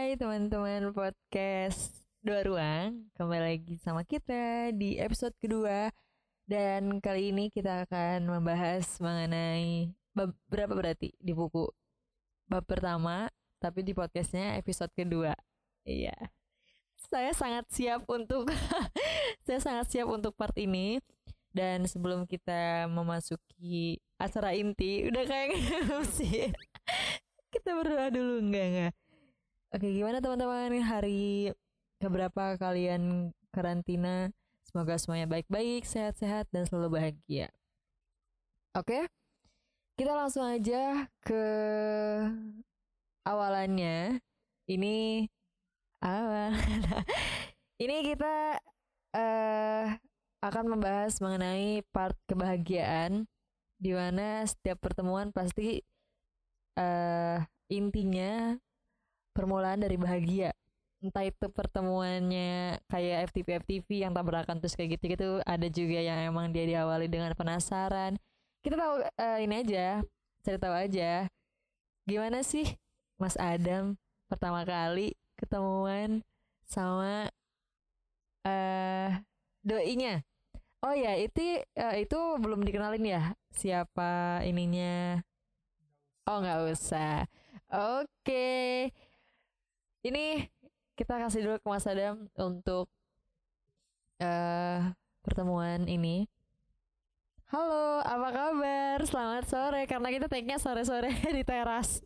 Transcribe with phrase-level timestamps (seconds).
[0.00, 1.92] Hai teman-teman podcast
[2.24, 5.92] Dua Ruang Kembali lagi sama kita di episode kedua.
[6.48, 11.68] Dan kali ini kita akan membahas mengenai Bab berapa berarti di buku?
[12.48, 13.28] Bab pertama
[13.60, 15.36] Tapi di podcastnya episode kedua.
[15.84, 16.16] Iya.
[16.96, 18.48] Saya sangat siap untuk
[19.44, 20.96] Saya sangat siap untuk part ini.
[21.52, 25.60] Dan sebelum kita memasuki acara inti Udah kayak
[26.16, 26.48] sih
[27.50, 28.92] kita berdoa dulu enggak enggak
[29.74, 30.78] oke gimana teman-teman?
[30.82, 31.54] Hari
[32.02, 34.30] keberapa kalian karantina?
[34.66, 37.50] Semoga semuanya baik-baik sehat-sehat dan selalu bahagia.
[38.78, 39.10] Oke
[40.00, 41.44] kita langsung aja ke
[43.28, 44.16] awalannya.
[44.64, 45.28] Ini
[46.00, 46.56] awal.
[47.84, 48.56] Ini kita
[49.12, 50.00] eh
[50.40, 53.28] akan membahas mengenai part kebahagiaan
[53.76, 55.84] di mana setiap pertemuan pasti
[56.80, 58.56] uh, intinya
[59.32, 60.54] permulaan dari bahagia
[61.00, 66.28] entah itu pertemuannya kayak FTV FTV yang tabrakan terus kayak gitu gitu ada juga yang
[66.28, 68.20] emang dia diawali dengan penasaran
[68.60, 70.04] kita tahu uh, ini aja
[70.44, 71.26] cerita aja
[72.04, 72.68] gimana sih
[73.16, 73.96] Mas Adam
[74.28, 76.20] pertama kali ketemuan
[76.68, 77.32] sama
[78.44, 79.08] uh,
[79.64, 80.20] doinya
[80.84, 83.22] oh ya itu uh, itu belum dikenalin ya
[83.56, 85.24] siapa ininya
[86.30, 87.26] Oh nggak usah.
[87.74, 88.86] Oke.
[90.00, 90.48] Ini
[90.96, 92.88] kita kasih dulu ke Mas Adam untuk
[94.24, 94.80] uh,
[95.20, 96.24] pertemuan ini.
[97.52, 98.98] Halo, apa kabar?
[99.04, 102.00] Selamat sore karena kita take sore-sore di teras.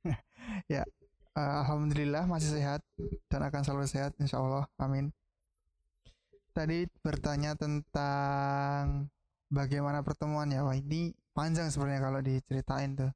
[0.72, 0.80] ya,
[1.36, 2.80] uh, alhamdulillah masih sehat
[3.28, 4.64] dan akan selalu sehat insya Allah.
[4.80, 5.12] Amin.
[6.56, 9.12] Tadi bertanya tentang
[9.52, 10.64] bagaimana pertemuan ya.
[10.64, 13.12] Wah, ini panjang sebenarnya kalau diceritain tuh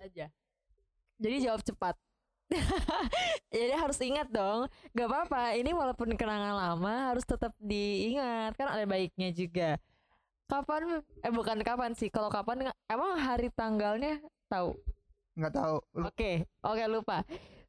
[0.00, 0.32] aja.
[1.20, 2.07] Jadi jawab cepat.
[3.54, 4.68] Jadi harus ingat dong.
[4.96, 5.56] Gak apa-apa.
[5.56, 8.56] Ini walaupun kenangan lama harus tetap diingat.
[8.56, 9.76] Kan ada baiknya juga.
[10.48, 11.04] Kapan?
[11.20, 12.08] Eh bukan kapan sih.
[12.08, 14.72] Kalau kapan emang hari tanggalnya tahu?
[15.38, 15.76] Nggak tahu.
[16.02, 16.36] Oke, okay.
[16.64, 17.18] oke okay, lupa.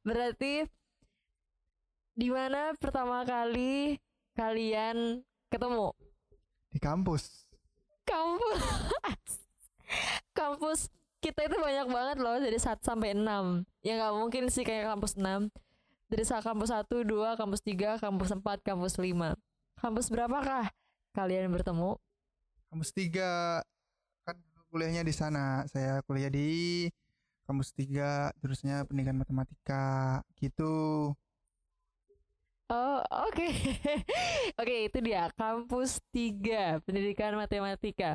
[0.02, 0.66] Berarti
[2.16, 4.00] di mana pertama kali
[4.34, 5.92] kalian ketemu?
[6.72, 7.46] Di kampus.
[8.08, 8.64] Kampus.
[10.40, 10.90] kampus
[11.20, 15.20] kita itu banyak banget loh dari 1 sampai 6 ya nggak mungkin sih kayak kampus
[15.20, 15.52] 6
[16.10, 19.38] dari kampus 1, 2, kampus 3, kampus 4, kampus 5
[19.80, 20.68] kampus berapakah
[21.16, 21.96] kalian bertemu?
[22.70, 23.64] Kampus 3
[24.28, 24.38] kan
[24.70, 25.64] kuliahnya di sana.
[25.72, 26.86] Saya kuliah di
[27.48, 30.22] kampus 3 terusnya pendidikan matematika.
[30.38, 31.12] Gitu.
[32.70, 33.34] Oh oke.
[33.34, 33.52] Okay.
[34.62, 35.34] Oke okay, itu dia.
[35.34, 38.14] Kampus 3 Pendidikan Matematika.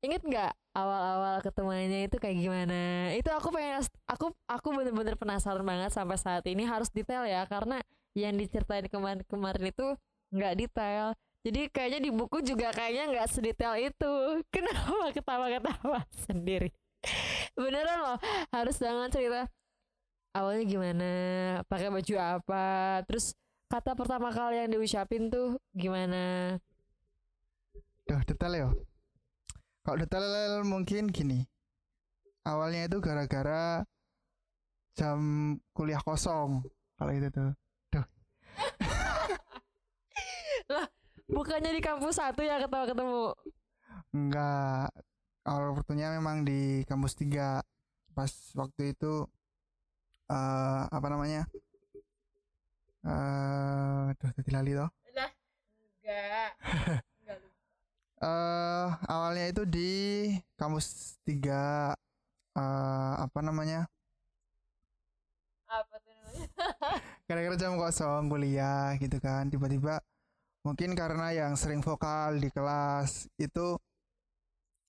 [0.00, 3.10] Ingat nggak awal-awal ketemuannya itu kayak gimana?
[3.18, 7.82] Itu aku pengen aku aku bener-bener penasaran banget sampai saat ini harus detail ya karena
[8.14, 9.86] yang diceritain kemarin-kemarin itu
[10.30, 11.18] nggak detail.
[11.42, 14.12] Jadi kayaknya di buku juga kayaknya nggak sedetail itu.
[14.54, 16.70] Kenapa ketawa-ketawa sendiri?
[17.58, 18.18] Beneran loh,
[18.54, 19.46] harus jangan cerita
[20.38, 21.10] awalnya gimana,
[21.66, 22.66] pakai baju apa,
[23.10, 23.34] terus
[23.66, 26.56] kata pertama kali yang diucapin tuh gimana?
[28.08, 28.68] Duh, detail ya.
[29.88, 31.48] Kalau detail mungkin gini.
[32.44, 33.88] Awalnya itu gara-gara
[34.92, 35.16] jam
[35.72, 36.60] kuliah kosong.
[37.00, 37.56] Kalau itu tuh.
[37.96, 38.04] Duh.
[40.76, 40.84] lah,
[41.24, 43.32] bukannya di kampus satu ya ketawa ketemu?
[44.12, 44.92] Enggak.
[45.48, 47.64] Awal waktunya memang di kampus tiga.
[48.12, 48.28] Pas
[48.60, 49.24] waktu itu
[50.28, 51.48] uh, apa namanya?
[53.08, 54.92] Eh, uh, tuh tadi lali toh.
[55.16, 55.32] Lah,
[56.04, 56.52] enggak.
[58.22, 59.92] uh, awalnya itu di
[60.58, 61.94] kampus tiga
[62.54, 63.86] uh, apa namanya?
[65.68, 66.46] Apa tuh namanya?
[67.28, 70.00] Gara-gara jam kosong kuliah gitu kan tiba-tiba
[70.66, 73.78] mungkin karena yang sering vokal di kelas itu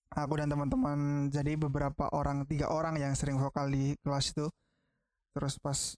[0.10, 4.48] aku dan teman-teman jadi beberapa orang tiga orang yang sering vokal di kelas itu.
[5.38, 5.94] Terus pas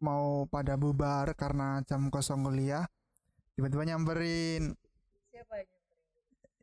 [0.00, 2.88] mau pada bubar karena jam kosong kuliah
[3.58, 4.72] tiba-tiba nyamperin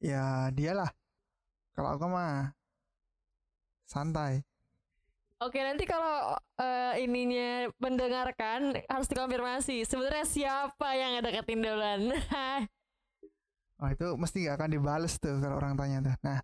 [0.01, 0.89] ya dialah
[1.73, 2.53] kalau aku mah
[3.87, 4.47] santai
[5.37, 12.09] Oke nanti kalau uh, ininya mendengarkan harus dikonfirmasi sebenarnya siapa yang ada ketindolan.
[13.85, 16.15] oh itu mesti gak akan dibales tuh kalau orang tanya tuh.
[16.25, 16.41] Nah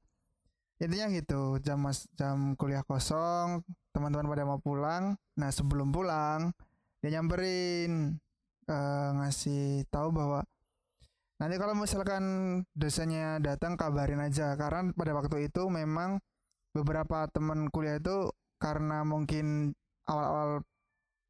[0.78, 3.66] intinya gitu jam mas jam kuliah kosong
[3.98, 5.18] teman-teman pada mau pulang.
[5.42, 6.54] Nah sebelum pulang
[7.02, 8.22] dia nyamperin
[8.70, 10.46] uh, ngasih tahu bahwa
[11.44, 12.24] Nanti kalau misalkan
[12.72, 14.56] dosennya datang kabarin aja.
[14.56, 16.24] Karena pada waktu itu memang
[16.72, 18.32] beberapa teman kuliah itu
[18.64, 19.76] karena mungkin
[20.08, 20.64] awal-awal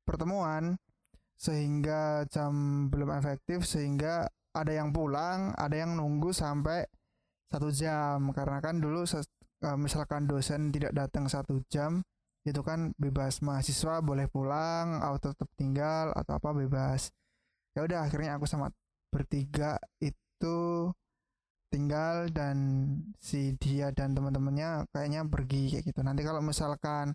[0.05, 0.77] pertemuan
[1.33, 2.53] sehingga jam
[2.93, 6.85] belum efektif sehingga ada yang pulang ada yang nunggu sampai
[7.49, 8.29] satu jam.
[8.37, 12.05] Karena kan dulu uh, misalkan dosen tidak datang satu jam
[12.45, 17.09] itu kan bebas mahasiswa boleh pulang atau tetap tinggal atau apa bebas.
[17.73, 18.69] Ya udah akhirnya aku sama
[19.13, 20.89] bertiga itu
[21.69, 22.57] tinggal dan
[23.21, 26.01] si dia dan teman-temannya kayaknya pergi kayak gitu.
[26.01, 27.13] Nanti kalau misalkan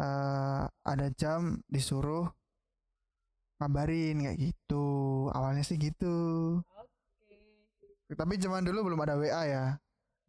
[0.00, 2.28] uh, ada jam disuruh
[3.60, 4.86] ngabarin kayak gitu.
[5.36, 6.58] Awalnya sih gitu.
[8.08, 8.16] Okay.
[8.16, 9.66] tapi zaman dulu belum ada WA ya.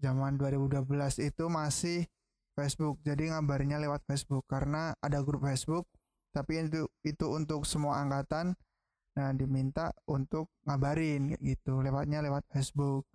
[0.04, 0.84] Zaman 2012
[1.24, 2.00] itu masih
[2.56, 3.00] Facebook.
[3.08, 4.44] Jadi ngabarinnya lewat Facebook.
[4.48, 5.88] Karena ada grup Facebook
[6.34, 8.58] tapi itu itu untuk semua angkatan
[9.14, 13.06] nah diminta untuk ngabarin kayak gitu lewatnya lewat Facebook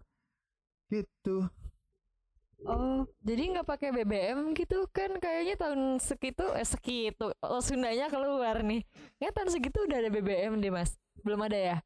[0.88, 1.50] gitu
[2.66, 8.66] Oh, jadi nggak pakai BBM gitu kan kayaknya tahun segitu eh segitu oh Sundanya keluar
[8.66, 8.82] nih.
[9.22, 10.98] Ya tahun segitu udah ada BBM deh Mas.
[11.22, 11.76] Belum ada ya?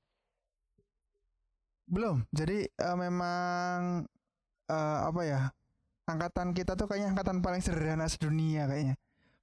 [1.85, 2.25] Belum.
[2.32, 4.08] Jadi uh, memang
[4.73, 5.41] uh, apa ya?
[6.08, 8.97] Angkatan kita tuh kayaknya angkatan paling sederhana sedunia kayaknya.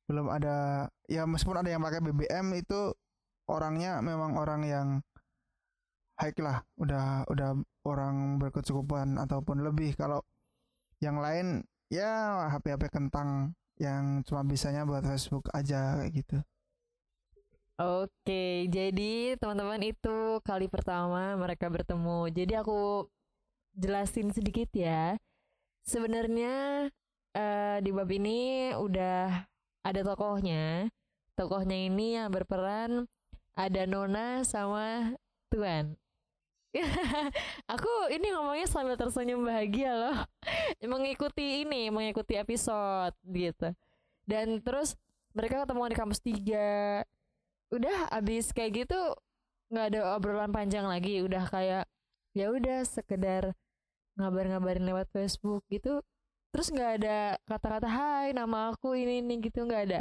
[0.09, 2.97] Belum ada ya meskipun ada yang pakai BBM itu
[3.49, 4.87] orangnya memang orang yang
[6.21, 7.57] high lah, udah udah
[7.87, 10.21] orang berkecukupan ataupun lebih kalau
[11.01, 16.37] yang lain ya HP-HP kentang yang cuma bisanya buat Facebook aja kayak gitu.
[17.79, 22.27] Oke, jadi teman-teman itu kali pertama mereka bertemu.
[22.27, 23.07] Jadi aku
[23.71, 25.15] jelasin sedikit ya.
[25.87, 26.91] Sebenarnya
[27.31, 29.47] uh, di bab ini udah
[29.87, 30.91] ada tokohnya.
[31.39, 33.07] Tokohnya ini yang berperan
[33.55, 35.13] ada Nona sama
[35.49, 35.97] Tuan.
[37.73, 40.17] aku ini ngomongnya sambil tersenyum bahagia loh.
[40.91, 43.73] Mengikuti ini mengikuti episode gitu.
[44.29, 44.93] Dan terus
[45.33, 47.01] mereka ketemu di kampus tiga.
[47.73, 48.99] Udah abis kayak gitu
[49.69, 51.25] nggak ada obrolan panjang lagi.
[51.25, 51.85] Udah kayak
[52.37, 53.57] ya udah sekedar
[54.21, 56.05] ngabar-ngabarin lewat Facebook gitu.
[56.53, 57.17] Terus nggak ada
[57.49, 59.65] kata-kata hai nama aku ini ini gitu.
[59.65, 59.99] Nggak ada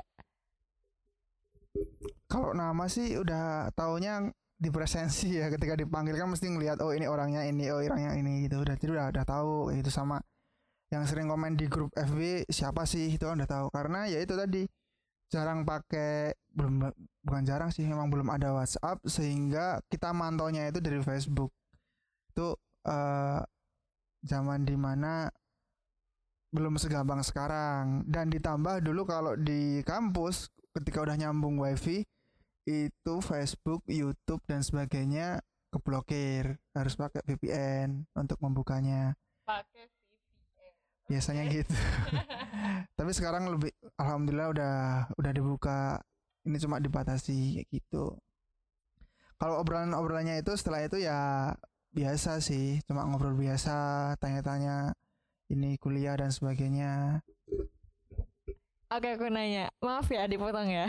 [2.28, 4.28] kalau nama sih udah taunya
[4.58, 8.46] di presensi ya ketika dipanggil kan mesti ngelihat oh ini orangnya ini oh orangnya ini
[8.50, 8.60] gitu.
[8.66, 10.18] Udah jadi udah udah tahu itu sama
[10.90, 13.14] yang sering komen di grup FB siapa sih?
[13.14, 13.66] Itu kan udah tahu.
[13.70, 14.66] Karena ya itu tadi
[15.30, 16.90] jarang pakai belum
[17.22, 21.54] bukan jarang sih memang belum ada WhatsApp sehingga kita mantaunya itu dari Facebook.
[22.34, 23.40] Itu uh,
[24.26, 25.30] zaman di mana
[26.50, 28.02] belum segampang sekarang.
[28.10, 32.06] Dan ditambah dulu kalau di kampus ketika udah nyambung wifi
[32.68, 39.16] itu Facebook, YouTube dan sebagainya keblokir harus pakai VPN untuk membukanya.
[39.44, 40.72] Pakai VPN.
[41.08, 41.54] Biasanya okay.
[41.60, 41.74] gitu.
[42.98, 44.76] Tapi sekarang lebih alhamdulillah udah
[45.16, 45.80] udah dibuka.
[46.44, 48.16] Ini cuma dibatasi kayak gitu.
[49.38, 51.52] Kalau obrolan-obrolannya itu setelah itu ya
[51.94, 54.92] biasa sih, cuma ngobrol biasa, tanya-tanya
[55.48, 57.22] ini kuliah dan sebagainya.
[58.88, 59.68] Oke, aku nanya.
[59.84, 60.88] Maaf ya dipotong ya.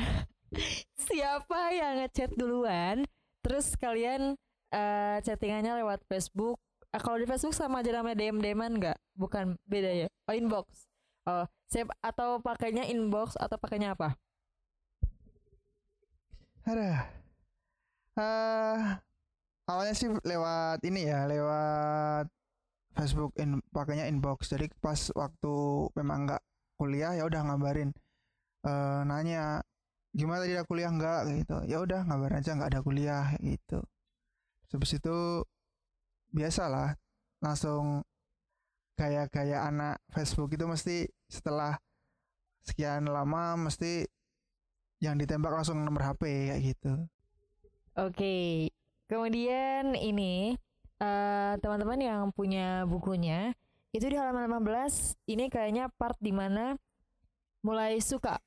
[1.12, 3.04] Siapa yang ngechat duluan
[3.44, 4.40] terus kalian
[4.72, 6.64] uh, chattingannya lewat Facebook?
[6.96, 8.98] Uh, kalau di Facebook sama aja namanya DM DMan nggak?
[9.20, 10.08] Bukan beda ya.
[10.32, 10.88] Oh inbox.
[11.28, 14.16] Oh siap atau pakainya inbox atau pakainya apa?
[16.64, 17.04] Ada.
[18.16, 18.96] Uh,
[19.68, 22.32] awalnya sih lewat ini ya lewat
[22.96, 24.48] Facebook in pakainya inbox.
[24.48, 25.56] Jadi pas waktu
[26.00, 26.44] memang nggak
[26.80, 27.92] kuliah ya udah ngabarin
[28.64, 29.60] uh, nanya
[30.16, 31.58] gimana tadi ada kuliah enggak gitu.
[31.68, 33.84] Ya udah ngabarin aja nggak ada kuliah gitu.
[34.72, 35.44] Habis itu
[36.32, 36.96] biasalah
[37.44, 38.08] langsung
[38.96, 41.80] kayak kayak anak Facebook itu mesti setelah
[42.64, 44.06] sekian lama mesti
[45.00, 46.94] yang ditembak langsung nomor HP kayak gitu.
[47.96, 48.70] Oke,
[49.08, 50.56] kemudian ini
[51.00, 53.56] teman eh, teman-teman yang punya bukunya
[53.96, 56.78] itu di halaman 15 ini kayaknya part di mana
[57.66, 58.40] mulai suka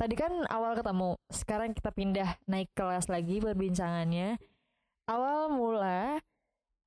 [0.00, 4.40] tadi kan awal ketemu, sekarang kita pindah naik kelas lagi perbincangannya.
[5.04, 6.16] Awal mula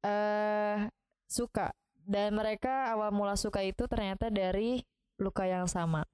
[0.01, 0.89] eh uh,
[1.29, 1.69] suka
[2.03, 4.81] dan mereka awal mula suka itu ternyata dari
[5.21, 6.09] luka yang sama.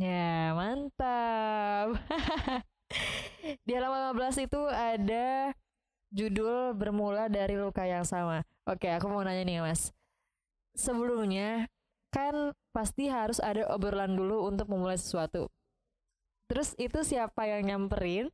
[0.00, 2.00] Ya, mantap.
[3.66, 5.52] Di halaman 15 itu ada
[6.08, 8.46] judul bermula dari luka yang sama.
[8.64, 9.90] Oke, aku mau nanya nih, Mas.
[10.78, 11.66] Sebelumnya
[12.14, 15.50] kan pasti harus ada obrolan dulu untuk memulai sesuatu.
[16.46, 18.30] Terus itu siapa yang nyamperin?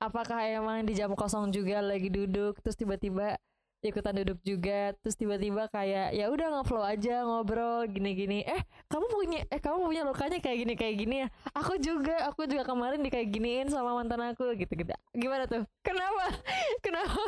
[0.00, 3.36] Apakah emang di jam kosong juga lagi duduk terus tiba-tiba
[3.84, 8.42] ikutan duduk juga terus tiba-tiba kayak ya udah ngeflow aja ngobrol gini-gini.
[8.48, 11.28] Eh kamu punya eh kamu punya lukanya kayak gini kayak gini ya?
[11.52, 15.62] Aku juga aku juga kemarin di kayak giniin sama mantan aku gitu gitu gimana tuh?
[15.84, 16.32] Kenapa?
[16.84, 17.22] Kenapa?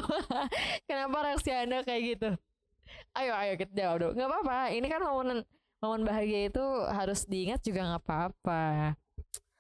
[0.89, 2.31] Kenapa reaksi anda kayak gitu
[3.17, 4.59] ayo ayo kita jawab dong nggak apa-apa.
[4.77, 5.39] Ini kan momen
[5.81, 8.95] momen bahagia itu harus diingat juga nggak apa-apa.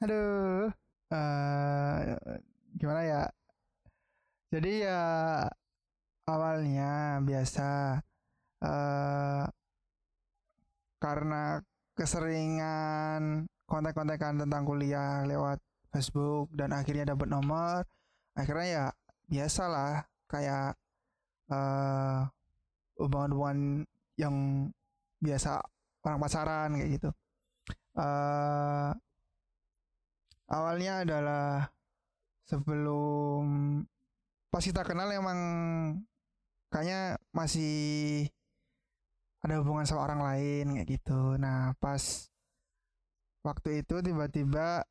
[0.04, 0.68] Aduh.
[1.12, 1.98] Eh
[2.76, 3.22] gimana ya?
[4.52, 5.02] Jadi ya
[6.26, 8.00] awalnya biasa
[8.64, 9.44] eh
[10.96, 11.60] karena
[11.96, 15.60] keseringan kontak-kontakan tentang kuliah lewat
[15.92, 17.84] Facebook dan akhirnya dapat nomor
[18.36, 18.86] akhirnya ya
[19.32, 20.76] biasalah kayak
[21.52, 22.20] eh
[22.96, 23.84] hubungan-hubungan
[24.16, 24.34] yang
[25.20, 25.60] biasa
[26.04, 27.10] orang pacaran kayak gitu
[27.96, 28.90] eh
[30.46, 31.70] awalnya adalah
[32.46, 33.82] sebelum
[34.50, 35.40] pas kita kenal emang
[36.70, 38.30] kayaknya masih
[39.42, 41.38] ada hubungan sama orang lain kayak gitu.
[41.38, 42.02] Nah, pas
[43.46, 44.82] waktu itu tiba-tiba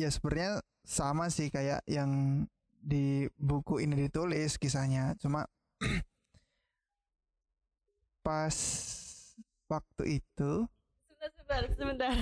[0.00, 2.44] ya sebenarnya sama sih kayak yang
[2.80, 5.16] di buku ini ditulis kisahnya.
[5.20, 5.44] Cuma
[8.22, 8.56] pas
[9.66, 10.52] waktu itu
[11.10, 12.16] sebentar sebentar sebentar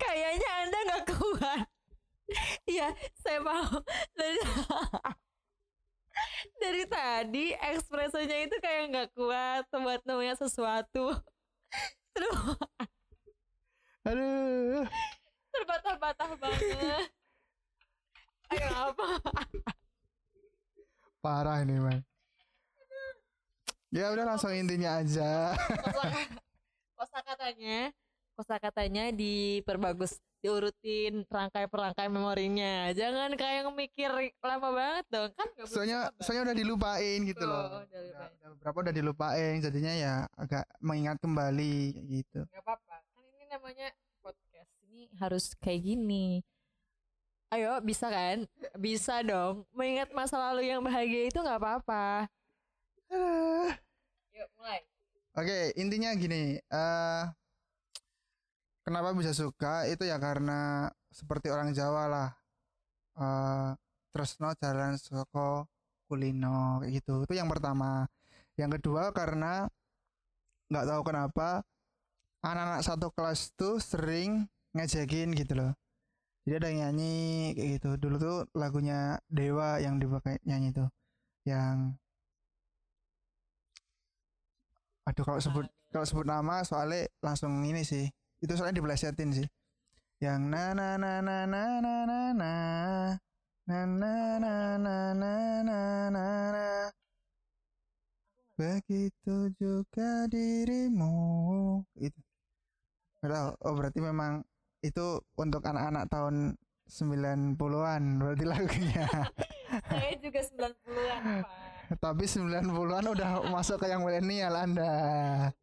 [0.00, 1.66] kayaknya anda nggak kuat
[2.68, 2.92] Iya,
[3.24, 3.80] saya paham.
[4.12, 4.38] Dari,
[6.62, 11.16] dari tadi ekspresinya itu kayak nggak kuat buat namanya sesuatu.
[12.12, 12.36] Terus
[14.04, 14.84] aduh
[15.52, 17.08] terbata-bata banget.
[18.52, 19.06] Ayo apa?
[21.20, 22.07] parah ini man.
[23.88, 25.56] Ya udah langsung intinya aja.
[26.98, 27.94] Kosa katanya,
[28.34, 32.90] kosa katanya diperbagus, diurutin rangkai-perangkai memorinya.
[32.90, 34.10] Jangan kayak mikir
[34.42, 37.62] lama banget dong, kan soalnya soalnya udah dilupain gitu Oh, loh.
[37.62, 38.30] udah udah, lupain.
[38.34, 39.52] udah beberapa udah dilupain.
[39.62, 41.76] Jadinya ya agak mengingat kembali
[42.10, 42.42] gitu.
[42.50, 42.96] Nggak apa-apa.
[42.98, 44.70] Kan ini namanya podcast.
[44.90, 46.42] Ini harus kayak gini.
[47.54, 48.42] Ayo bisa kan?
[48.74, 49.70] Bisa dong.
[49.70, 52.26] Mengingat masa lalu yang bahagia itu nggak apa-apa.
[55.38, 57.24] Oke intinya gini eh
[58.88, 59.84] kenapa bisa suka?
[59.84, 62.30] Itu ya karena seperti orang Jawa lah.
[63.20, 63.70] Eh
[64.08, 65.68] tresno jalan soko
[66.08, 67.28] kulino kayak gitu.
[67.28, 68.08] Itu yang pertama.
[68.56, 69.68] Yang kedua karena
[70.72, 71.48] nggak tahu kenapa
[72.40, 75.72] anak-anak satu kelas tuh sering ngejekin gitu loh.
[76.48, 77.90] Jadi ada yang nyanyi kayak gitu.
[78.00, 80.88] Dulu tuh lagunya Dewa yang dipakai nyanyi tuh
[81.44, 81.92] yang
[85.08, 88.04] aduh kalau sebut kalau sebut nama soalnya langsung ini sih
[88.44, 89.48] itu soalnya diplesetin sih
[90.20, 92.52] yang na na na na na na na na
[93.64, 95.32] na na na na na
[95.64, 95.80] na
[96.12, 96.66] na na
[98.60, 101.16] begitu juga dirimu
[101.96, 102.20] itu
[103.64, 104.44] oh berarti memang
[104.84, 106.52] itu untuk anak-anak tahun
[106.84, 109.08] 90-an berarti lagunya
[109.88, 114.92] saya juga 90-an pak tapi 90-an udah masuk ke yang milenial Anda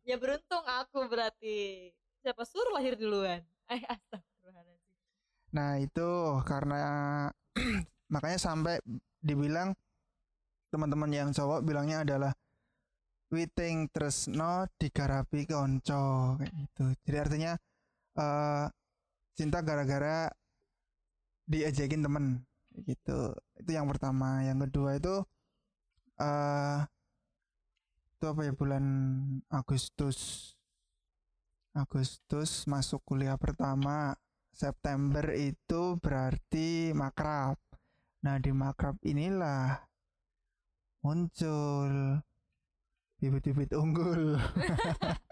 [0.02, 1.94] ya beruntung aku berarti
[2.26, 4.86] siapa suruh lahir duluan eh astagfirullahaladzim
[5.56, 6.12] Nah itu
[6.44, 6.84] karena
[8.14, 8.76] makanya sampai
[9.24, 9.72] dibilang
[10.68, 12.36] teman-teman yang cowok bilangnya adalah
[13.32, 16.86] witing tresno digarapi konco kayak gitu.
[17.08, 17.52] Jadi artinya
[18.20, 18.66] eh
[19.40, 20.28] cinta gara-gara
[21.48, 22.44] diejekin temen
[22.84, 23.32] gitu.
[23.56, 24.44] Itu yang pertama.
[24.44, 25.16] Yang kedua itu
[26.20, 26.80] eh
[28.16, 28.86] itu apa ya bulan
[29.52, 30.52] Agustus
[31.76, 34.16] Agustus masuk kuliah pertama
[34.56, 37.60] September itu berarti makrab.
[38.24, 39.84] Nah di makrab inilah
[41.04, 42.24] muncul
[43.20, 44.40] bibit-bibit unggul.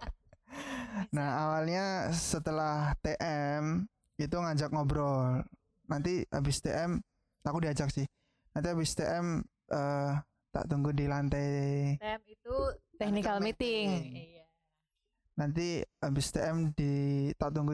[1.15, 3.87] nah awalnya setelah TM
[4.19, 5.47] itu ngajak ngobrol.
[5.87, 6.99] Nanti habis TM
[7.47, 8.03] aku diajak sih.
[8.51, 9.39] Nanti habis TM
[9.71, 10.13] eh
[10.53, 11.97] tak tunggu di lantai.
[11.97, 12.55] TM itu
[13.01, 14.37] technical meeting meeting.
[14.37, 14.45] iya
[15.33, 16.93] Nanti habis TM di
[17.33, 17.73] tak tunggu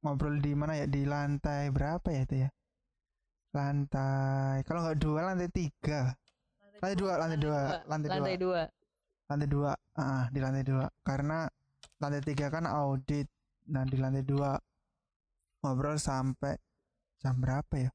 [0.00, 2.50] ngobrol di mana ya di lantai berapa ya itu ya?
[3.52, 6.16] Lantai kalau nggak dua lantai tiga.
[6.80, 8.16] Lantai dua, lantai dua, lantai dua.
[8.16, 8.62] lantai dua
[9.28, 11.44] lantai dua ah di lantai dua karena
[12.00, 13.28] lantai tiga kan audit
[13.68, 14.56] nah di lantai dua
[15.60, 16.56] ngobrol sampai
[17.20, 17.90] jam berapa ya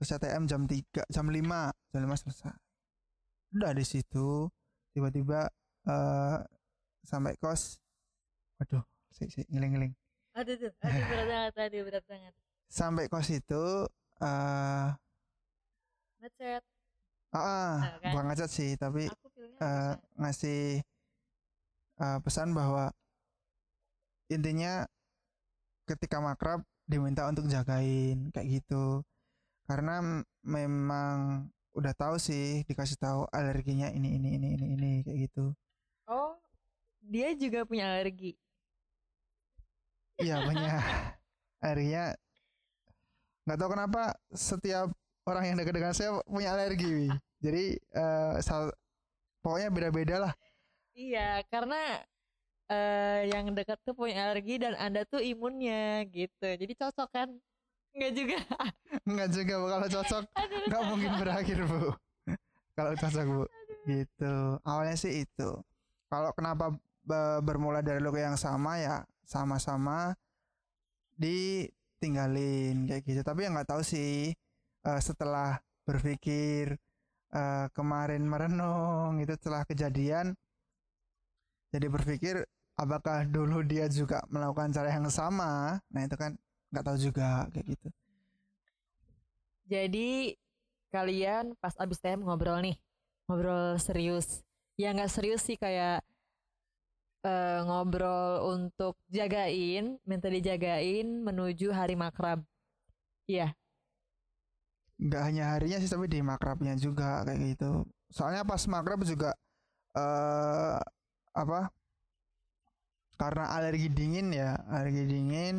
[0.00, 2.65] terus ATM jam tiga jam lima jam lima selesai
[3.56, 4.48] udah di situ
[4.92, 5.48] tiba-tiba
[5.88, 6.38] eh
[7.06, 7.78] sampai kos.
[8.60, 8.82] Waduh
[9.12, 9.92] si, si, ngiling-ngiling.
[10.36, 12.32] Aduh tuh aduh berat banget aduh berat banget.
[12.68, 13.64] Sampai kos itu
[14.20, 14.86] eh
[16.20, 16.62] ngechat
[17.36, 18.12] Ah, Nah, kan?
[18.16, 19.98] bukan sih, tapi bisa.
[20.16, 20.80] ngasih
[22.00, 22.88] eh, pesan bahwa
[24.32, 24.88] intinya
[25.84, 29.04] ketika makrab diminta untuk jagain kayak gitu.
[29.66, 35.44] Karena memang udah tahu sih dikasih tahu alerginya ini ini ini ini ini kayak gitu
[36.08, 36.34] Oh,
[37.12, 38.32] dia juga punya alergi.
[40.22, 40.70] iya punya
[41.64, 42.04] alerginya
[43.46, 44.02] nggak tahu kenapa
[44.34, 44.88] setiap
[45.26, 48.74] orang yang dekat dengan saya punya alergi jadi eh, sal-
[49.44, 50.34] pokoknya beda-beda lah
[50.96, 51.76] Iya, karena
[52.72, 56.44] eh yang dekat tuh punya alergi dan Anda tuh imunnya gitu.
[56.62, 57.28] Jadi cocok kan?
[57.96, 58.38] Enggak juga.
[59.08, 59.66] nggak juga Bu.
[59.72, 61.82] kalau cocok Aduh, nggak mungkin berakhir bu.
[62.76, 63.44] Kalau cocok bu.
[63.88, 64.34] Gitu.
[64.68, 65.50] Awalnya sih itu.
[66.12, 70.12] Kalau kenapa be- bermula dari logo yang sama ya sama-sama
[71.16, 73.20] ditinggalin kayak gitu.
[73.24, 74.36] Tapi yang nggak tahu sih
[74.84, 75.56] eh, setelah
[75.88, 76.76] berpikir
[77.32, 80.36] eh, kemarin merenung itu setelah kejadian
[81.72, 82.34] jadi berpikir
[82.76, 85.80] apakah dulu dia juga melakukan cara yang sama?
[85.92, 86.36] Nah itu kan
[86.70, 87.88] nggak tahu juga kayak gitu
[89.66, 90.34] Jadi
[90.94, 92.76] kalian pas abis TM ngobrol nih,
[93.26, 94.42] ngobrol serius.
[94.80, 96.02] Ya nggak serius sih kayak
[97.26, 102.38] eh, ngobrol untuk jagain, minta dijagain menuju hari makrab.
[103.30, 103.54] Iya,
[104.96, 109.30] nggak hanya harinya sih tapi di makrabnya juga kayak gitu soalnya pas makrab juga
[109.96, 110.78] eh
[111.36, 111.60] apa
[113.20, 115.54] karena alergi dingin ya alergi dingin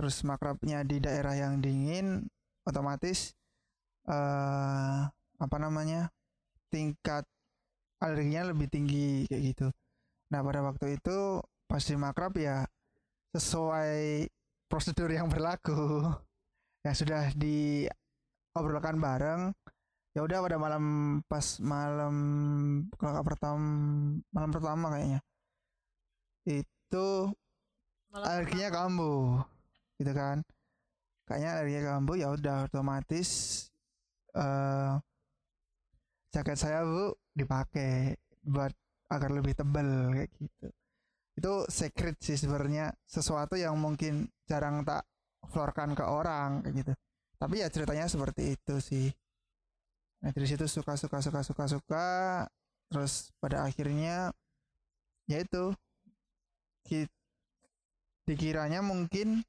[0.00, 2.24] terus makrabnya di daerah yang dingin
[2.64, 3.36] otomatis
[4.08, 5.00] eh
[5.36, 6.08] apa namanya
[6.72, 7.28] tingkat
[8.00, 9.68] alerginya lebih tinggi kayak gitu.
[10.32, 12.64] Nah pada waktu itu pas di makrab ya
[13.36, 14.24] sesuai
[14.72, 16.00] prosedur yang berlaku
[16.88, 17.84] yang sudah di
[18.56, 19.52] obrolkan bareng
[20.16, 20.84] ya udah pada malam
[21.28, 22.16] pas malam
[22.96, 23.68] kalau pertama
[24.32, 25.20] malam pertama kayaknya
[26.48, 27.06] itu
[28.08, 29.44] malam alerginya kambuh
[30.00, 30.40] gitu kan.
[31.28, 33.28] Kayaknya alerginya kambuh ya udah otomatis
[34.34, 34.92] eh
[36.30, 38.14] jaket saya bu dipakai
[38.46, 38.72] buat
[39.10, 40.66] agar lebih tebal kayak gitu.
[41.38, 45.04] Itu secret sih sebenarnya sesuatu yang mungkin jarang tak
[45.50, 46.92] florkan ke orang kayak gitu.
[47.40, 49.06] Tapi ya ceritanya seperti itu sih.
[50.22, 52.08] Nah dari situ suka suka suka suka suka.
[52.90, 54.34] Terus pada akhirnya
[55.30, 55.74] ya itu
[56.86, 57.10] ki-
[58.26, 59.42] dikiranya mungkin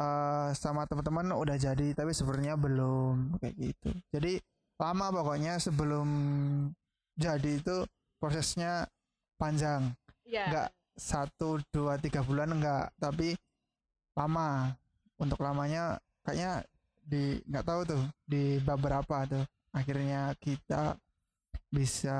[0.00, 3.88] eh, sama teman-teman udah jadi tapi sebenarnya belum kayak gitu.
[4.08, 4.40] Jadi
[4.80, 6.08] lama pokoknya sebelum
[7.20, 7.84] jadi itu
[8.16, 8.88] prosesnya
[9.36, 9.92] panjang.
[10.30, 10.46] Iya.
[10.46, 13.36] nggak satu dua tiga bulan enggak tapi
[14.16, 14.72] lama.
[15.20, 16.64] Untuk lamanya kayaknya
[17.04, 19.44] di nggak tahu tuh di beberapa tuh.
[19.76, 20.96] Akhirnya kita
[21.68, 22.18] bisa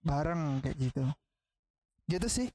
[0.00, 1.04] bareng kayak gitu.
[2.08, 2.48] Gitu sih.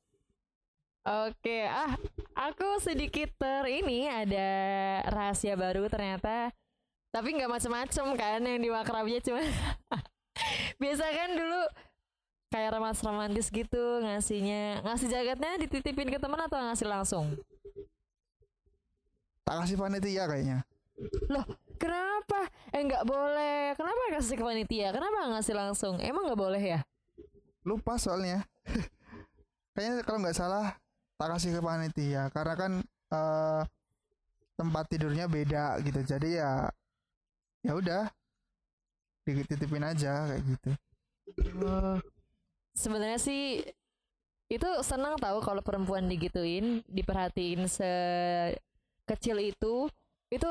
[1.03, 1.99] Oke, ah,
[2.35, 4.49] aku sedikit ter ini ada
[5.09, 6.51] rahasia baru ternyata.
[7.13, 9.41] Tapi nggak macem-macem kan yang di makrabnya cuma
[10.81, 11.61] biasa kan dulu
[12.49, 17.37] kayak remas romantis gitu ngasihnya ngasih jaketnya dititipin ke teman atau ngasih langsung?
[19.43, 20.65] tak kasih panitia kayaknya
[21.75, 22.47] Kenapa?
[22.71, 23.75] Eh nggak boleh.
[23.75, 24.95] Kenapa kasih ke panitia?
[24.95, 25.99] Kenapa ngasih langsung?
[25.99, 26.79] Emang nggak boleh ya?
[27.63, 28.43] lupa soalnya
[29.73, 30.75] kayaknya kalau nggak salah
[31.17, 32.71] tak kasih ke panitia karena kan
[33.13, 33.61] eh,
[34.57, 35.99] tempat tidurnya beda gitu.
[36.05, 36.69] Jadi ya
[37.63, 38.03] ya udah
[39.23, 40.71] dititipin aja kayak gitu.
[42.75, 43.63] Sebenarnya sih
[44.51, 49.87] itu senang tahu kalau perempuan digituin, diperhatiin sekecil itu,
[50.29, 50.49] itu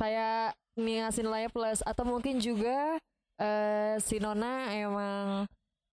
[0.00, 1.84] kayak ngasih nilai plus.
[1.84, 2.96] Atau mungkin juga
[3.36, 5.46] eh si Nona emang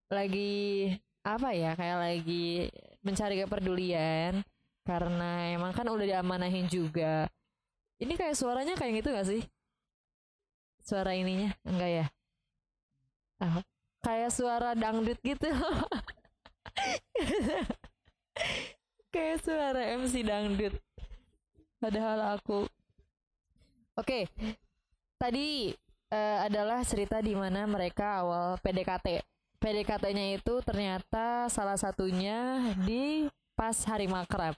[0.09, 2.71] lagi apa ya kayak lagi
[3.05, 4.43] mencari kepedulian
[4.83, 7.29] karena emang kan udah diamanahin juga.
[7.99, 9.41] Ini kayak suaranya kayak gitu gak sih?
[10.79, 12.05] Suara ininya enggak ya?
[13.39, 13.63] Ah,
[14.03, 15.47] kayak suara dangdut gitu
[19.13, 20.75] kayak suara MC dangdut
[21.79, 22.67] padahal aku
[23.99, 24.19] oke
[25.19, 25.75] tadi
[26.11, 29.23] eh, adalah cerita di mana mereka awal PDKT
[29.59, 34.55] PDKT-nya itu ternyata salah satunya di pas hari makrab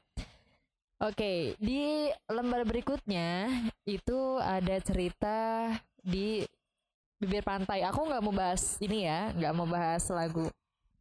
[1.01, 3.49] Oke, di lembar berikutnya
[3.89, 6.45] itu ada cerita di
[7.17, 7.81] bibir pantai.
[7.89, 10.45] Aku nggak mau bahas ini ya, nggak mau bahas lagu.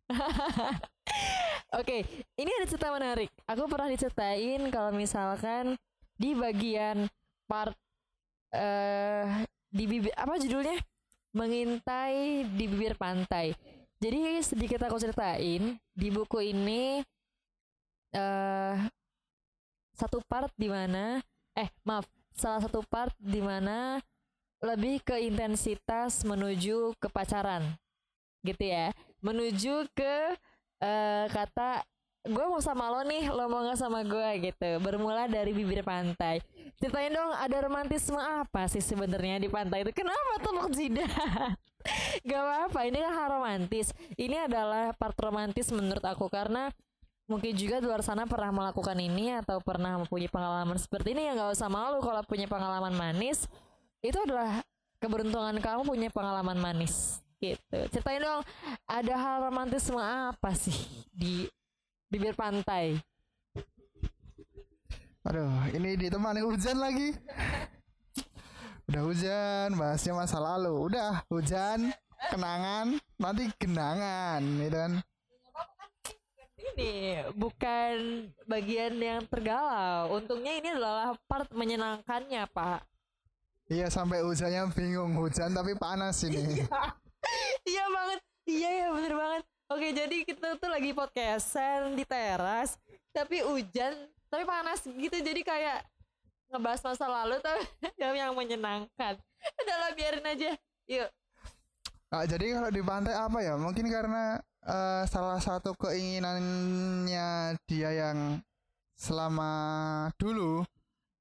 [1.84, 2.00] Oke,
[2.40, 3.28] ini ada cerita menarik.
[3.44, 5.76] Aku pernah diceritain kalau misalkan
[6.16, 7.04] di bagian
[7.44, 7.76] part
[8.56, 10.80] eh di bibir apa judulnya?
[11.30, 13.54] mengintai di bibir pantai.
[14.00, 17.04] Jadi sedikit aku ceritain di buku ini
[18.16, 18.76] eh
[19.92, 21.20] satu part di mana
[21.52, 24.00] eh maaf salah satu part di mana
[24.64, 27.76] lebih ke intensitas menuju ke pacaran.
[28.40, 28.96] Gitu ya.
[29.20, 30.32] Menuju ke
[30.80, 31.84] eh kata
[32.20, 36.44] gue mau sama lo nih lo mau nggak sama gue gitu bermula dari bibir pantai
[36.76, 41.56] ceritain dong ada romantisme apa sih sebenarnya di pantai itu kenapa tuh jidat
[42.28, 43.96] Gak apa-apa, ini kan hal romantis.
[44.16, 46.68] Ini adalah part romantis menurut aku karena
[47.24, 51.32] mungkin juga di luar sana pernah melakukan ini atau pernah mempunyai pengalaman seperti ini ya
[51.38, 53.48] nggak usah malu kalau punya pengalaman manis.
[54.04, 54.60] Itu adalah
[55.00, 57.78] keberuntungan kamu punya pengalaman manis gitu.
[57.88, 58.44] Ceritain dong,
[58.84, 60.76] ada hal romantisme apa sih
[61.08, 61.48] di
[62.10, 62.98] bibir pantai?
[65.22, 67.14] Aduh, ini ditemani hujan lagi.
[68.90, 70.90] Udah hujan, bahasnya masa lalu.
[70.90, 71.94] Udah hujan,
[72.34, 74.92] kenangan, nanti genangan, gitu kan.
[76.60, 76.92] Ini
[77.38, 80.18] bukan bagian yang tergalau.
[80.18, 82.82] Untungnya ini adalah part menyenangkannya, Pak.
[83.70, 86.66] Iya sampai hujannya bingung hujan tapi panas ini.
[87.70, 88.20] iya banget.
[88.50, 89.44] Iya ya bener banget.
[89.70, 92.74] Oke jadi kita tuh lagi podcastan di teras
[93.14, 93.94] tapi hujan
[94.26, 95.86] tapi panas gitu jadi kayak
[96.50, 97.62] ngebahas masa lalu tapi
[98.20, 99.14] yang menyenangkan.
[99.62, 100.50] Udahlah biarin aja.
[100.90, 101.08] Yuk.
[102.10, 103.54] Ah, jadi kalau di pantai apa ya?
[103.54, 108.42] Mungkin karena eh, salah satu keinginannya dia yang
[108.98, 109.52] selama
[110.18, 110.66] dulu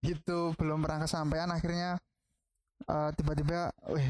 [0.02, 2.02] itu belum pernah kesampaian akhirnya
[2.90, 4.10] eh, tiba-tiba, wih,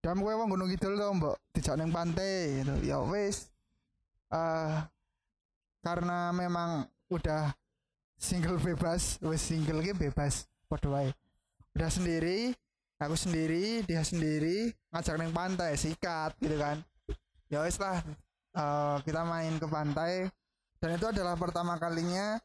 [0.00, 2.74] dam kowe wong gunung kidul to, Mbok, dijak ning pantai gitu.
[2.84, 3.52] Ya wis.
[4.30, 4.78] eh
[5.82, 7.50] karena memang udah
[8.16, 11.10] single bebas, wis single ki bebas padha wae.
[11.74, 12.54] Udah sendiri,
[13.00, 16.78] aku sendiri, dia sendiri, ngajak neng pantai, sikat gitu kan.
[17.50, 18.00] Ya wis lah,
[18.54, 20.30] eh, kita main ke pantai
[20.80, 22.40] dan itu adalah pertama kalinya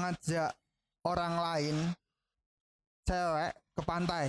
[0.00, 0.56] ngajak
[1.04, 1.76] orang lain
[3.04, 4.26] cewek ke pantai.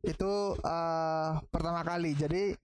[0.00, 2.16] Itu eh, pertama kali.
[2.16, 2.54] Jadi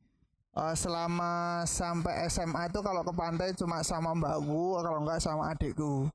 [0.56, 6.08] eh, selama sampai SMA itu kalau ke pantai cuma sama mbakku, kalau enggak sama adikku.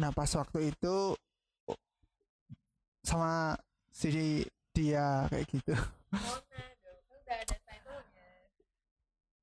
[0.00, 1.16] Nah pas waktu itu
[3.04, 3.56] sama
[3.90, 4.44] si
[4.76, 5.74] dia kayak gitu.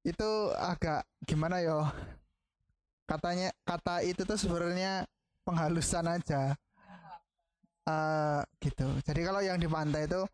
[0.08, 1.84] itu agak gimana yo
[3.04, 5.04] katanya kata itu tuh sebenarnya
[5.44, 6.56] penghalusan aja
[7.88, 10.28] Eh gitu jadi kalau yang di pantai itu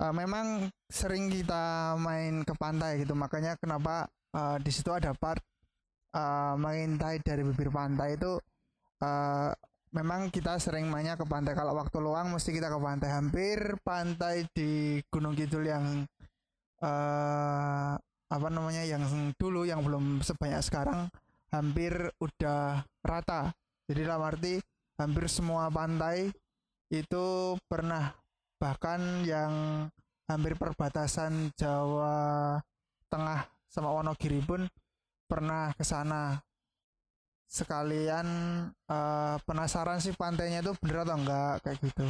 [0.00, 3.12] eh, memang sering kita main ke pantai gitu.
[3.14, 5.42] Makanya kenapa eh, di situ ada part
[6.16, 8.40] eh, mengintai dari bibir pantai itu
[9.04, 9.50] eh,
[9.92, 11.52] memang kita sering mainnya ke pantai.
[11.52, 13.08] Kalau waktu luang mesti kita ke pantai.
[13.10, 15.86] Hampir pantai di Gunung Kidul yang
[16.80, 17.92] eh
[18.30, 19.02] apa namanya yang
[19.34, 21.10] dulu yang belum sebanyak sekarang
[21.50, 23.50] hampir udah rata.
[23.90, 24.54] Jadi dalam arti
[25.02, 26.30] hampir semua pantai
[26.94, 28.19] itu pernah
[28.60, 29.88] bahkan yang
[30.28, 32.60] hampir perbatasan Jawa
[33.10, 34.68] Tengah sama Wonogiri pun
[35.26, 36.38] pernah ke sana.
[37.50, 38.26] Sekalian
[38.70, 42.06] eh, penasaran sih pantainya itu bener atau enggak kayak gitu.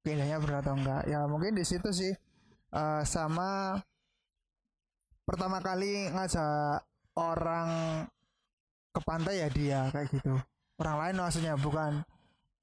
[0.00, 1.02] Keindahannya bener atau enggak.
[1.04, 2.12] Ya mungkin di situ sih.
[2.72, 3.76] Eh, sama
[5.28, 6.80] pertama kali ngajak
[7.20, 7.68] orang
[8.92, 10.40] ke pantai ya dia kayak gitu.
[10.80, 12.00] Orang lain maksudnya bukan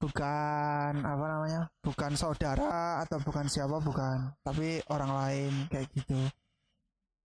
[0.00, 6.16] bukan apa namanya bukan saudara atau bukan siapa bukan tapi orang lain kayak gitu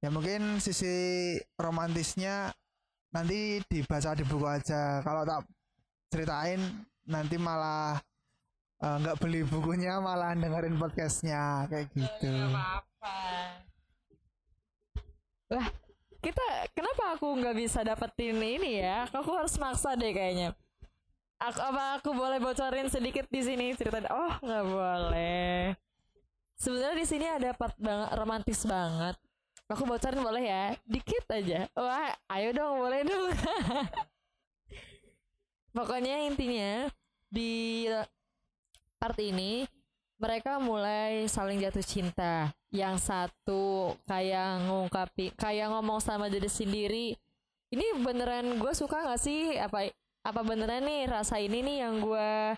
[0.04, 2.52] ya mungkin sisi romantisnya
[3.16, 5.48] nanti dibaca di buku aja kalau tak
[6.12, 6.60] ceritain
[7.08, 7.96] nanti malah
[8.84, 12.34] eh, nggak beli bukunya malah dengerin podcastnya kayak gitu.
[15.46, 15.68] Lah,
[16.20, 19.06] kita kenapa aku nggak bisa dapetin ini ya?
[19.14, 20.58] Aku harus maksa deh kayaknya.
[21.46, 24.02] Aku, apa aku boleh bocorin sedikit di sini cerita?
[24.10, 25.78] Oh, nggak boleh.
[26.58, 29.14] Sebenarnya di sini ada part banget romantis banget.
[29.70, 30.66] Aku bocorin boleh ya?
[30.90, 31.70] Dikit aja.
[31.78, 33.30] Wah, ayo dong, boleh dong.
[35.78, 36.90] Pokoknya intinya
[37.30, 37.86] di
[38.98, 39.70] part ini
[40.18, 42.50] mereka mulai saling jatuh cinta.
[42.74, 47.14] Yang satu kayak ngungkapi, kayak ngomong sama diri sendiri.
[47.70, 49.62] Ini beneran gue suka gak sih?
[49.62, 49.94] Apa
[50.26, 52.58] apa beneran nih rasa ini nih yang gue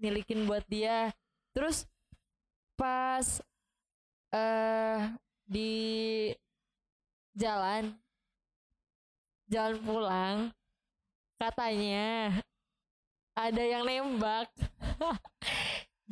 [0.00, 1.12] milikin buat dia?
[1.52, 1.84] Terus
[2.72, 3.44] pas
[4.32, 5.12] eh
[5.44, 5.76] di
[7.36, 7.92] jalan
[9.52, 10.38] jalan pulang
[11.36, 12.40] katanya
[13.36, 14.48] ada yang nembak.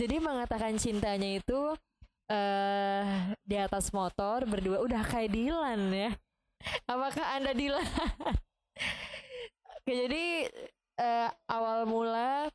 [0.00, 1.60] Jadi mengatakan cintanya itu
[2.28, 6.12] eh di atas motor berdua udah kayak Dilan ya.
[6.84, 7.80] Apakah Anda Dilan?
[9.80, 10.44] Oke, jadi
[11.00, 12.52] eh, awal mula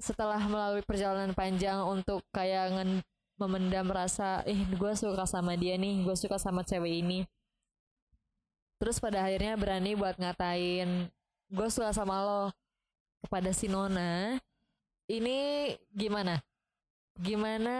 [0.00, 3.04] setelah melalui perjalanan panjang untuk kayak ngen-
[3.40, 7.24] memendam rasa ih gue suka sama dia nih gue suka sama cewek ini.
[8.80, 11.08] Terus pada akhirnya berani buat ngatain
[11.48, 12.44] gue suka sama lo
[13.24, 14.36] kepada si Nona.
[15.08, 15.38] Ini
[15.92, 16.40] gimana?
[17.20, 17.76] Gimana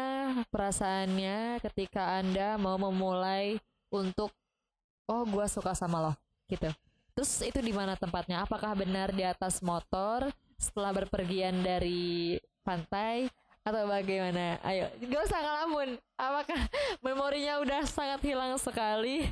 [0.53, 3.57] perasaannya ketika anda mau memulai
[3.89, 4.33] untuk
[5.09, 6.13] oh gue suka sama lo
[6.51, 6.69] gitu
[7.21, 13.29] terus itu di mana tempatnya apakah benar di atas motor setelah berpergian dari pantai
[13.61, 14.57] atau bagaimana?
[14.65, 16.01] Ayo, gak usah ngelamun.
[16.17, 16.61] Apakah
[17.05, 19.29] memorinya udah sangat hilang sekali?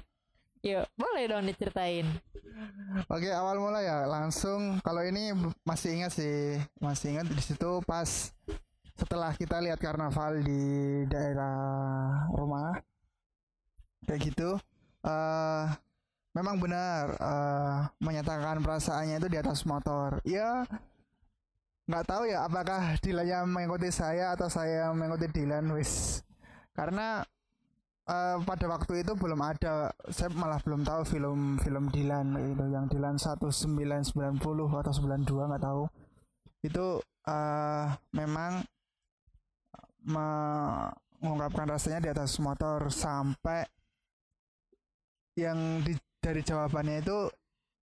[0.61, 2.05] Yuk, boleh dong diceritain.
[3.09, 5.33] Oke awal mula ya langsung kalau ini
[5.65, 8.37] masih ingat sih masih ingat di situ pas
[9.01, 10.61] setelah kita lihat karnaval di
[11.09, 12.85] daerah rumah
[14.05, 14.61] kayak gitu
[15.09, 15.88] eh
[16.39, 20.23] memang benar eh menyatakan perasaannya itu di atas motor.
[20.23, 20.63] Ya
[21.89, 26.23] nggak tahu ya apakah Dilan yang mengikuti saya atau saya mengikuti Dilan wis.
[26.71, 27.27] Karena
[28.07, 33.19] eh, pada waktu itu belum ada saya malah belum tahu film-film Dilan itu yang Dilan
[33.19, 35.85] 1990 atau 92 nggak tahu.
[36.63, 38.63] Itu eh memang
[40.09, 43.67] mengungkapkan rasanya di atas motor sampai
[45.39, 45.95] yang di,
[46.29, 47.33] dari jawabannya itu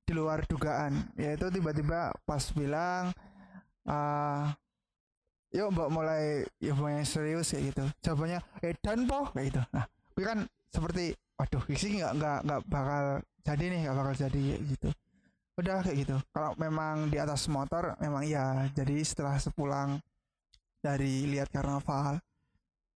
[0.06, 1.10] di luar dugaan.
[1.18, 3.10] Yaitu tiba-tiba pas bilang
[3.90, 4.54] ah
[5.50, 7.84] yuk mbak mulai ya mulai serius kayak gitu.
[8.06, 9.62] Jawabannya eh dan po kayak gitu.
[9.74, 10.38] Nah gue kan
[10.70, 13.04] seperti waduh sih nggak nggak nggak bakal
[13.42, 14.88] jadi nih nggak bakal jadi gitu.
[15.58, 16.16] Udah kayak gitu.
[16.30, 18.70] Kalau memang di atas motor memang iya.
[18.70, 19.98] Jadi setelah sepulang
[20.78, 22.22] dari lihat karnaval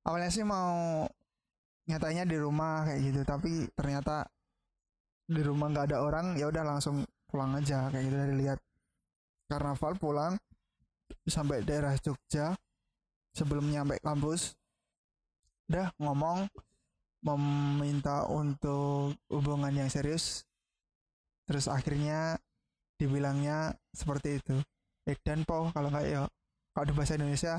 [0.07, 1.03] awalnya sih mau
[1.91, 3.21] nyatanya di rumah kayak gitu.
[3.27, 4.31] Tapi ternyata
[5.31, 8.59] di rumah nggak ada orang ya udah langsung pulang aja kayak gitu dari lihat.
[9.47, 10.35] Karnaval pulang
[11.27, 12.55] sampai daerah Jogja
[13.35, 14.59] sebelum nyampe kampus
[15.71, 16.51] udah ngomong
[17.23, 20.43] meminta untuk hubungan yang serius.
[21.47, 22.39] Terus akhirnya
[22.99, 24.59] dibilangnya seperti itu
[25.09, 26.29] eh dan po kalau nggak ya
[26.77, 27.59] kalau di bahasa Indonesia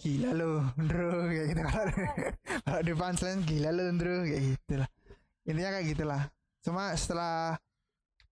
[0.00, 1.62] gila lo bro kayak gitu.
[2.64, 4.88] Kalau di punchline gila lo bro kayak gitu lah
[5.42, 6.22] intinya kayak gitulah
[6.62, 7.58] cuma setelah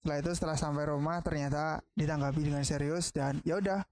[0.00, 3.84] setelah itu setelah sampai rumah ternyata ditanggapi dengan serius dan ya udah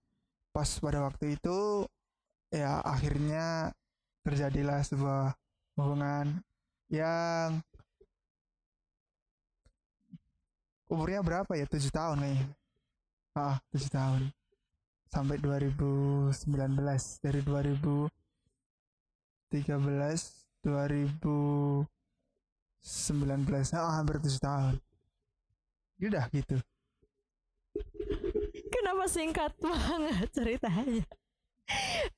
[0.55, 1.85] pas pada waktu itu
[2.49, 3.75] ya akhirnya
[4.25, 5.37] terjadilah sebuah
[5.77, 6.41] hubungan
[6.89, 7.61] yang
[10.89, 11.69] umurnya berapa ya?
[11.69, 12.49] Tujuh tahun kayaknya.
[13.37, 14.33] Ah tujuh tahun.
[15.09, 16.33] Sampai 2019
[17.25, 18.09] dari 2013
[23.11, 24.77] 2019 ah hampir tujuh tahun
[25.99, 26.57] udah gitu
[28.69, 31.05] Kenapa singkat banget ceritanya?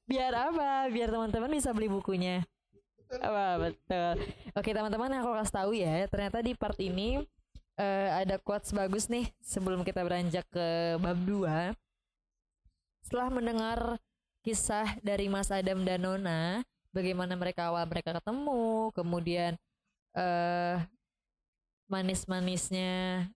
[0.07, 0.87] Biar apa?
[0.93, 2.47] Biar teman-teman bisa beli bukunya.
[3.11, 4.15] Apa betul.
[4.55, 7.27] Oke teman-teman aku kasih tahu ya, ternyata di part ini
[7.75, 11.75] eh, ada quotes bagus nih sebelum kita beranjak ke bab 2.
[13.03, 13.79] Setelah mendengar
[14.47, 16.63] kisah dari Mas Adam dan Nona,
[16.95, 19.59] bagaimana mereka awal mereka ketemu, kemudian
[20.17, 20.79] eh
[21.91, 23.27] manis-manisnya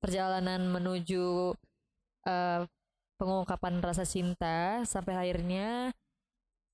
[0.00, 1.52] perjalanan menuju
[2.24, 2.64] eh,
[3.20, 5.92] pengungkapan rasa cinta sampai akhirnya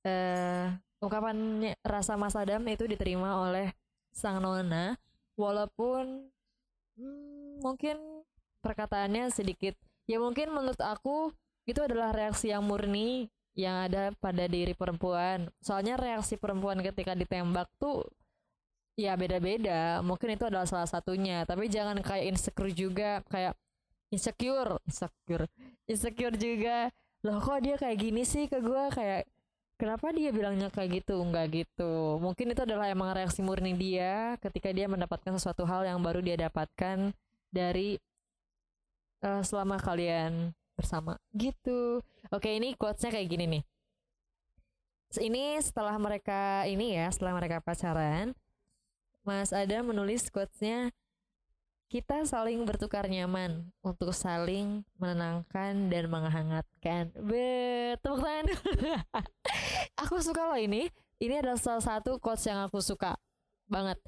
[0.07, 0.71] eh
[1.03, 1.37] ungkapan
[1.83, 3.75] rasa Mas Adam itu diterima oleh
[4.15, 4.97] sang nona.
[5.37, 6.33] Walaupun
[6.97, 8.25] hmm, mungkin
[8.65, 9.77] perkataannya sedikit
[10.09, 11.35] ya mungkin menurut aku
[11.67, 15.49] itu adalah reaksi yang murni yang ada pada diri perempuan.
[15.65, 18.05] Soalnya reaksi perempuan ketika ditembak tuh
[19.01, 20.05] ya beda-beda.
[20.05, 21.43] Mungkin itu adalah salah satunya.
[21.49, 23.57] Tapi jangan kayak insecure juga kayak
[24.13, 25.49] insecure insecure
[25.89, 26.93] insecure juga.
[27.25, 29.25] Loh kok dia kayak gini sih ke gue kayak
[29.81, 31.17] kenapa dia bilangnya kayak gitu?
[31.25, 32.21] Enggak gitu.
[32.21, 36.37] Mungkin itu adalah emang reaksi murni dia ketika dia mendapatkan sesuatu hal yang baru dia
[36.37, 37.17] dapatkan
[37.49, 37.97] dari
[39.25, 43.63] eh, selama kalian bersama gitu oke ini quotesnya kayak gini nih
[45.25, 48.37] ini setelah mereka ini ya setelah mereka pacaran
[49.27, 50.95] Mas Adam menulis quotesnya
[51.87, 57.15] kita saling bertukar nyaman untuk saling menenangkan dan menghangatkan.
[57.15, 58.91] Bet, tepuk tangan dulu.
[60.03, 60.91] aku suka loh ini.
[61.23, 63.15] Ini adalah salah satu quotes yang aku suka
[63.71, 64.03] banget.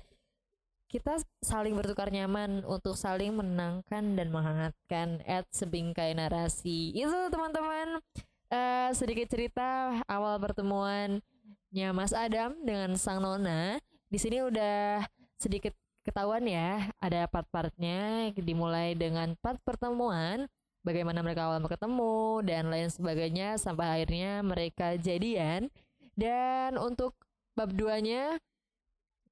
[0.89, 5.21] Kita saling bertukar nyaman untuk saling menenangkan dan menghangatkan.
[5.29, 6.97] At sebingkai narasi.
[6.97, 8.01] Itu teman-teman
[8.49, 11.21] eh, sedikit cerita awal pertemuan
[11.69, 13.77] hubungannya Mas Adam dengan sang Nona.
[14.09, 15.05] Di sini udah
[15.37, 20.49] sedikit ketahuan ya, ada part-partnya dimulai dengan part pertemuan,
[20.81, 25.69] bagaimana mereka awal bertemu dan lain sebagainya sampai akhirnya mereka jadian.
[26.17, 27.15] Dan untuk
[27.53, 28.41] bab duanya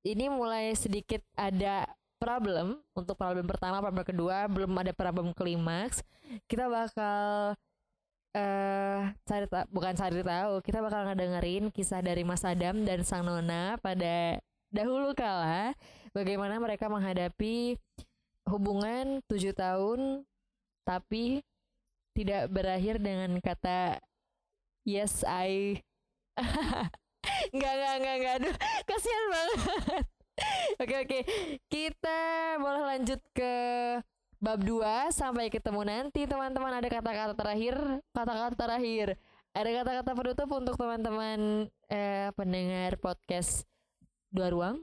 [0.07, 1.90] ini mulai sedikit ada
[2.23, 6.07] problem untuk problem pertama, problem kedua belum ada problem klimaks.
[6.47, 7.59] Kita bakal
[8.37, 13.25] eh cari ta- bukan cari tahu, kita bakal ngedengerin kisah dari Mas Adam dan Sang
[13.25, 14.38] Nona pada
[14.71, 15.73] dahulu kala
[16.12, 17.81] bagaimana mereka menghadapi
[18.47, 20.23] hubungan tujuh tahun
[20.85, 21.42] tapi
[22.14, 23.99] tidak berakhir dengan kata
[24.85, 25.81] yes I
[27.55, 28.35] Enggak, enggak, enggak, enggak.
[28.41, 28.55] Aduh,
[28.89, 29.59] kasihan banget.
[30.83, 31.19] oke, oke.
[31.69, 32.19] Kita
[32.61, 33.55] boleh lanjut ke
[34.37, 37.77] bab 2 sampai ketemu nanti teman-teman ada kata-kata terakhir,
[38.12, 39.17] kata-kata terakhir.
[39.57, 43.65] Ada kata-kata penutup untuk teman-teman eh, pendengar podcast
[44.29, 44.77] Dua Ruang.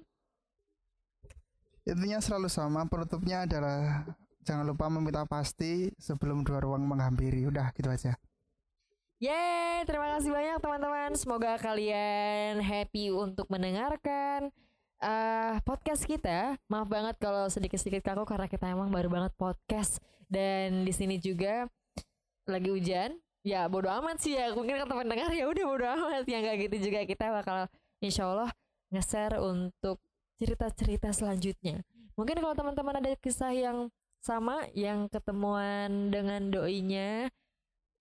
[1.84, 4.08] Intinya selalu sama, penutupnya adalah
[4.42, 7.46] jangan lupa meminta pasti sebelum dua ruang menghampiri.
[7.46, 8.18] Udah gitu aja.
[9.24, 11.16] Yeay, terima kasih banyak teman-teman.
[11.16, 14.52] Semoga kalian happy untuk mendengarkan
[15.00, 16.60] eh podcast kita.
[16.68, 21.72] Maaf banget kalau sedikit-sedikit kaku karena kita emang baru banget podcast dan di sini juga
[22.52, 23.16] lagi hujan.
[23.48, 24.52] Ya bodo amat sih ya.
[24.52, 26.28] Mungkin kata pendengar ya udah bodo amat.
[26.28, 27.72] Ya nggak gitu juga kita bakal
[28.04, 28.52] insya Allah
[28.92, 30.04] nge-share untuk
[30.36, 31.80] cerita-cerita selanjutnya.
[32.20, 33.88] Mungkin kalau teman-teman ada kisah yang
[34.20, 37.32] sama yang ketemuan dengan doinya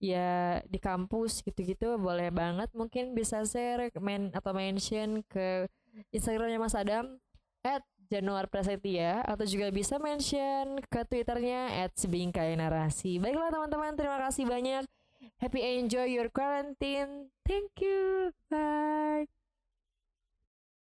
[0.03, 5.63] ya di kampus gitu-gitu boleh banget mungkin bisa share men atau mention ke
[6.11, 7.15] Instagramnya Mas Adam
[7.63, 13.17] at Januar Prasetya atau juga bisa mention ke Twitternya at Sebingkai Narasi.
[13.17, 14.83] Baiklah teman-teman, terima kasih banyak.
[15.39, 17.31] Happy enjoy your quarantine.
[17.47, 18.35] Thank you.
[18.51, 19.42] Bye.